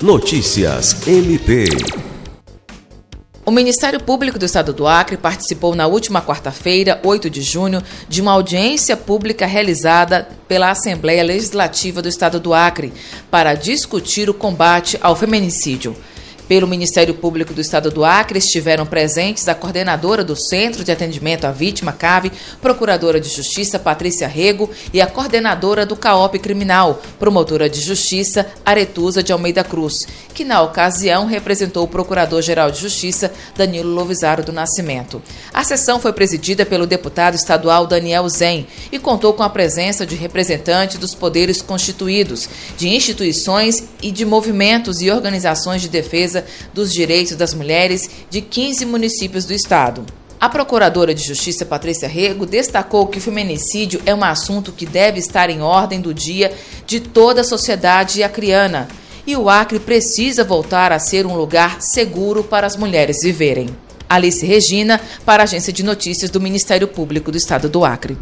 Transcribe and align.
Notícias 0.00 1.08
MP. 1.08 1.64
O 3.44 3.50
Ministério 3.50 4.00
Público 4.00 4.38
do 4.38 4.44
Estado 4.44 4.72
do 4.72 4.86
Acre 4.86 5.16
participou 5.16 5.74
na 5.74 5.88
última 5.88 6.22
quarta-feira, 6.22 7.00
8 7.02 7.28
de 7.28 7.42
junho, 7.42 7.82
de 8.08 8.22
uma 8.22 8.30
audiência 8.30 8.96
pública 8.96 9.44
realizada 9.44 10.28
pela 10.46 10.70
Assembleia 10.70 11.24
Legislativa 11.24 12.00
do 12.00 12.08
Estado 12.08 12.38
do 12.38 12.54
Acre 12.54 12.92
para 13.28 13.54
discutir 13.54 14.30
o 14.30 14.34
combate 14.34 14.96
ao 15.02 15.16
feminicídio. 15.16 15.96
Pelo 16.48 16.66
Ministério 16.66 17.12
Público 17.12 17.52
do 17.52 17.60
Estado 17.60 17.90
do 17.90 18.02
Acre 18.02 18.38
estiveram 18.38 18.86
presentes 18.86 19.46
a 19.48 19.54
coordenadora 19.54 20.24
do 20.24 20.34
Centro 20.34 20.82
de 20.82 20.90
Atendimento 20.90 21.44
à 21.44 21.52
Vítima, 21.52 21.92
CAVE, 21.92 22.32
Procuradora 22.62 23.20
de 23.20 23.28
Justiça 23.28 23.78
Patrícia 23.78 24.26
Rego 24.26 24.70
e 24.90 24.98
a 24.98 25.06
coordenadora 25.06 25.84
do 25.84 25.94
CAOP 25.94 26.38
Criminal, 26.38 27.02
Promotora 27.18 27.68
de 27.68 27.82
Justiça 27.82 28.46
Aretusa 28.64 29.22
de 29.22 29.30
Almeida 29.30 29.62
Cruz, 29.62 30.08
que 30.32 30.42
na 30.42 30.62
ocasião 30.62 31.26
representou 31.26 31.84
o 31.84 31.88
Procurador-Geral 31.88 32.70
de 32.70 32.80
Justiça 32.80 33.30
Danilo 33.54 33.92
Lovisaro 33.92 34.42
do 34.42 34.52
Nascimento. 34.52 35.20
A 35.52 35.62
sessão 35.64 36.00
foi 36.00 36.14
presidida 36.14 36.64
pelo 36.64 36.86
deputado 36.86 37.34
estadual 37.34 37.86
Daniel 37.86 38.26
Zen 38.26 38.66
e 38.90 38.98
contou 38.98 39.34
com 39.34 39.42
a 39.42 39.50
presença 39.50 40.06
de 40.06 40.14
representantes 40.14 40.96
dos 40.96 41.14
poderes 41.14 41.60
constituídos, 41.60 42.48
de 42.78 42.88
instituições 42.88 43.84
e 44.00 44.10
de 44.10 44.24
movimentos 44.24 45.02
e 45.02 45.10
organizações 45.10 45.82
de 45.82 45.90
defesa 45.90 46.37
defesa 46.38 46.44
dos 46.72 46.92
direitos 46.92 47.36
das 47.36 47.54
mulheres 47.54 48.08
de 48.30 48.40
15 48.40 48.84
municípios 48.86 49.44
do 49.44 49.52
estado. 49.52 50.04
A 50.40 50.48
procuradora 50.48 51.12
de 51.12 51.22
Justiça 51.22 51.66
Patrícia 51.66 52.08
Rego 52.08 52.46
destacou 52.46 53.08
que 53.08 53.18
o 53.18 53.20
feminicídio 53.20 54.00
é 54.06 54.14
um 54.14 54.22
assunto 54.22 54.70
que 54.70 54.86
deve 54.86 55.18
estar 55.18 55.50
em 55.50 55.62
ordem 55.62 56.00
do 56.00 56.14
dia 56.14 56.52
de 56.86 57.00
toda 57.00 57.40
a 57.40 57.44
sociedade 57.44 58.22
acriana 58.22 58.86
e 59.26 59.36
o 59.36 59.50
Acre 59.50 59.80
precisa 59.80 60.44
voltar 60.44 60.92
a 60.92 60.98
ser 60.98 61.26
um 61.26 61.36
lugar 61.36 61.82
seguro 61.82 62.44
para 62.44 62.66
as 62.66 62.76
mulheres 62.76 63.18
viverem. 63.22 63.68
Alice 64.08 64.46
Regina, 64.46 65.00
para 65.26 65.42
a 65.42 65.44
Agência 65.44 65.72
de 65.72 65.82
Notícias 65.82 66.30
do 66.30 66.40
Ministério 66.40 66.88
Público 66.88 67.30
do 67.30 67.36
Estado 67.36 67.68
do 67.68 67.84
Acre. 67.84 68.16